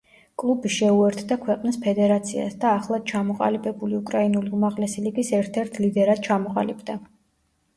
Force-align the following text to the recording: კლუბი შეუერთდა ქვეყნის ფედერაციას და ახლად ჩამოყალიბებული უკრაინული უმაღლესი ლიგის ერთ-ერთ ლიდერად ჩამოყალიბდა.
კლუბი 0.43 0.69
შეუერთდა 0.75 1.35
ქვეყნის 1.43 1.75
ფედერაციას 1.83 2.57
და 2.63 2.71
ახლად 2.77 3.05
ჩამოყალიბებული 3.11 3.99
უკრაინული 3.99 4.55
უმაღლესი 4.61 5.05
ლიგის 5.09 5.31
ერთ-ერთ 5.43 5.79
ლიდერად 5.87 6.25
ჩამოყალიბდა. 6.31 6.99